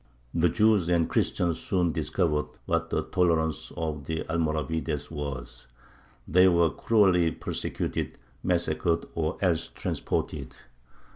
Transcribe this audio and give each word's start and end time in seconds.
The 0.33 0.49
Jews 0.49 0.89
and 0.89 1.07
Christians 1.07 1.59
soon 1.59 1.91
discovered 1.91 2.47
what 2.65 2.89
the 2.89 3.03
tolerance 3.03 3.71
of 3.77 4.05
the 4.05 4.21
Almoravides 4.23 5.11
was: 5.11 5.67
they 6.27 6.47
were 6.47 6.71
cruelly 6.71 7.29
persecuted, 7.29 8.17
massacred, 8.43 9.05
or 9.13 9.37
else 9.43 9.67
transported. 9.67 10.55